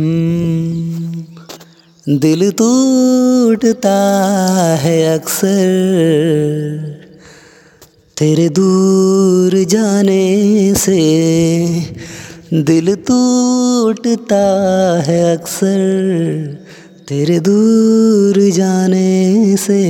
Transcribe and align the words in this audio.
हम्म, 0.00 1.22
दिल 2.18 2.50
टूटता 2.50 3.98
है 4.80 5.18
अक्सर। 5.18 5.60
तेरे 8.18 8.48
दूर 8.48 9.64
जाने 9.64 10.74
से 10.74 11.00
दिल 12.54 12.94
टूटता 12.94 14.44
है 15.06 15.36
अक्सर। 15.36 15.80
तेरे 17.08 17.40
दूर 17.40 18.50
जाने 18.50 19.56
से 19.56 19.82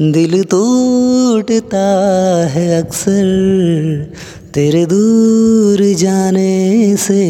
दिल 0.00 0.44
टूटता 0.44 1.86
है 2.46 2.82
अक्सर। 2.82 3.26
तेरे 4.54 4.84
दूर 4.86 5.80
जाने 5.94 6.96
से 6.96 7.24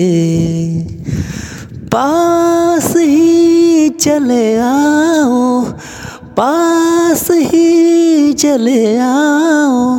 पास 1.95 2.93
ही 2.97 3.89
चले 3.89 4.57
आओ, 4.57 5.63
पास 6.39 7.27
ही 7.31 8.33
चले 8.33 8.99
आओ 8.99 9.99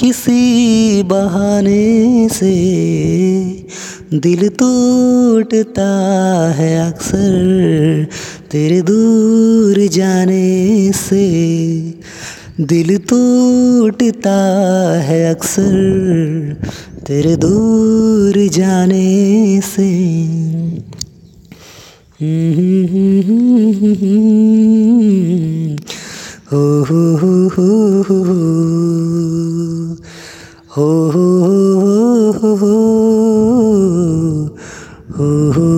किसी 0.00 1.02
बहाने 1.02 2.28
से। 2.28 2.54
दिल 4.14 4.48
टूटता 4.48 5.90
है 6.52 6.92
अक्सर 6.92 8.06
तेरे 8.50 8.80
दूर 8.82 9.86
जाने 9.88 10.92
से। 10.92 11.24
दिल 12.60 12.96
टूटता 13.10 14.34
है 15.02 15.18
अक्सर 15.30 15.72
तेरे 17.06 17.34
दूर 17.36 18.36
जाने 18.54 19.60
से 19.60 19.88
हो 26.52 26.62
हो 26.90 27.02
हो 27.24 27.34
हो 27.56 27.66
हो 30.76 30.88
हो 31.10 31.26
हो 32.54 32.74
हो 35.56 35.73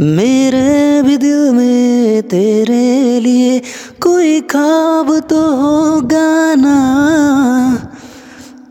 मेरे 0.00 1.02
भी 1.02 1.16
दिल 1.16 1.52
में 1.52 2.22
तेरे 2.22 3.20
लिए 3.20 3.62
कोई 4.02 4.40
खाब 4.40 5.20
तो 5.20 5.56
होगा 5.56 6.54
ना। 6.54 8.00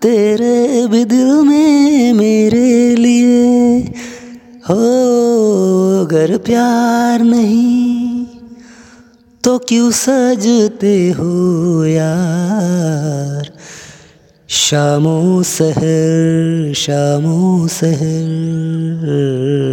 तेरे 0.02 0.88
भी 0.88 1.06
दिल 1.06 1.42
में 1.42 2.14
मेरे 2.14 2.96
लिए 2.96 3.80
हो, 4.70 6.02
अगर 6.02 6.38
प्यार 6.38 7.22
नहीं 7.22 8.26
तो 9.44 9.60
क्यों 9.60 9.92
सजते 9.92 11.12
हो 11.12 11.86
यार? 11.86 13.52
शामो 14.50 15.44
सहर 15.44 16.74
शामो 16.76 17.68
सहर। 17.68 19.69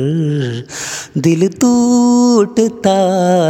दिल 1.18 1.48
टूटता 1.48 2.96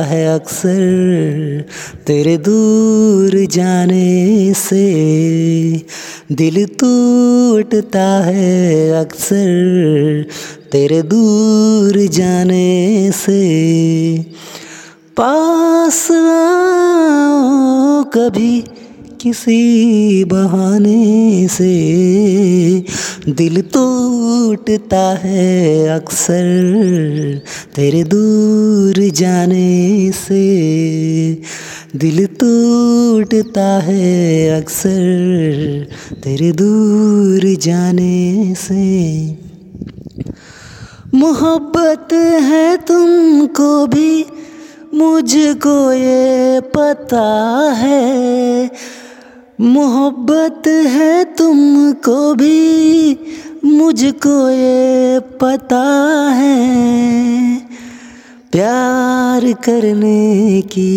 है 0.04 0.34
अक्सर 0.34 1.64
तेरे 2.06 2.36
दूर 2.36 3.46
जाने 3.50 4.52
से। 4.54 4.86
दिल 6.32 6.66
टूटता 6.66 8.24
है 8.24 8.90
अक्सर 9.00 10.26
तेरे 10.72 11.02
दूर 11.02 11.98
जाने 12.06 13.10
से। 13.14 13.42
पास 15.16 16.10
आओ 16.10 18.04
कभी 18.04 18.64
किसी 19.26 20.24
बहाने 20.24 21.48
से। 21.48 21.72
दिल 23.28 23.62
टूटता 23.62 25.18
है 25.22 25.88
अक्सर 25.88 26.44
तेरे 27.74 28.04
दूर 28.04 29.10
जाने 29.10 30.12
से। 30.12 30.44
दिल 31.96 32.26
टूटता 32.26 33.80
है 33.80 34.48
अक्सर 34.60 35.86
तेरे 36.24 36.52
दूर 36.52 37.56
जाने 37.62 38.54
से। 38.54 38.86
मोहब्बत 41.14 42.12
है 42.42 42.76
तुमको 42.76 43.86
भी, 43.86 44.26
मुझको 44.94 45.92
ये 45.92 46.60
पता 46.60 47.26
है। 47.76 48.55
मोहब्बत 49.60 50.62
है 50.66 51.24
तुमको 51.24 52.34
भी, 52.34 53.12
मुझको 53.64 54.50
ये 54.50 55.20
पता 55.20 55.84
है। 56.34 57.56
प्यार 58.52 59.52
करने 59.52 60.62
की 60.62 60.90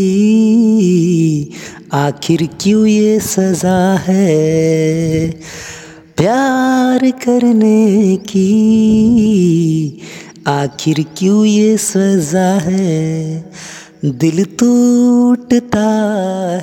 आखिर 1.93 2.49
क्यों 2.61 2.85
ये 2.85 3.19
सज़ा 3.19 3.97
है? 4.07 5.29
प्यार 6.17 7.11
करने 7.11 8.17
की 8.17 10.01
आखिर 10.47 11.05
क्यों 11.17 11.45
ये 11.45 11.77
सज़ा 11.77 12.59
है? 12.59 13.51
दिल 14.05 14.45
टूटता 14.45 15.89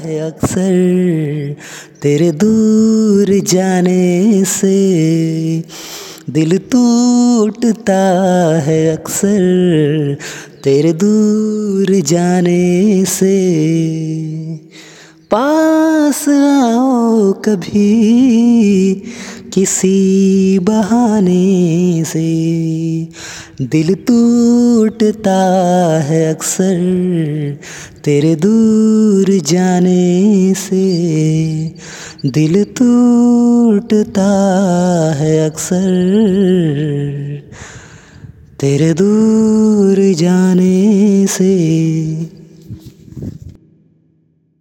है 0.05 0.19
अक्सर 0.21 1.57
तेरे 2.03 2.33
दूर 2.33 3.41
जाने 3.45 4.45
से। 4.45 5.65
दिल 6.31 6.59
टूटता 6.59 7.99
है 8.61 8.97
अक्सर 8.97 10.17
तेरे 10.65 10.93
दूर 10.93 12.01
जाने 12.01 13.05
से। 13.05 13.37
पास 15.31 16.29
आओ 16.29 17.33
कभी 17.33 19.03
किसी 19.53 20.59
बहाने 20.59 22.05
से। 22.05 22.27
दिल 23.63 23.95
टूटता 24.87 26.01
है 26.05 26.35
अक्सर 26.35 26.77
तेरे 28.05 28.35
दूर 28.35 29.25
जाने 29.39 30.55
से। 30.55 30.87
दिल 32.27 32.65
टूटता 32.65 34.31
है 35.17 35.51
अक्सर 35.51 35.89
तेरे 38.61 38.93
दूर 38.93 40.15
जाने 40.15 41.27
से। 41.27 41.55